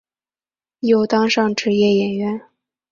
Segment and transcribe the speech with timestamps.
[0.79, 2.41] 又当上职业演员。